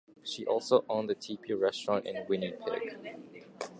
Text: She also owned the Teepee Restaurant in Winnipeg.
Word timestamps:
She 0.23 0.47
also 0.47 0.83
owned 0.89 1.09
the 1.09 1.13
Teepee 1.13 1.53
Restaurant 1.53 2.07
in 2.07 2.25
Winnipeg. 2.27 2.97